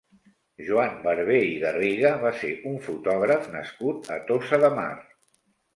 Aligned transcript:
Joan 0.69 0.95
Barber 1.03 1.37
i 1.49 1.59
Garriga 1.65 2.15
va 2.25 2.33
ser 2.41 2.51
un 2.73 2.81
fotògraf 2.89 3.47
nascut 3.59 4.15
a 4.19 4.23
Tossa 4.33 4.65
de 4.67 4.77
Mar. 4.83 4.93